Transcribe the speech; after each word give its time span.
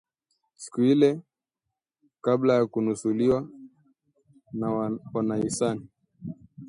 siku 0.55 0.81
ile 0.83 1.21
kabla 2.21 2.53
ya 2.53 2.65
kunusuriwa 2.67 3.49
na 4.53 4.67
wahisani 5.25 5.87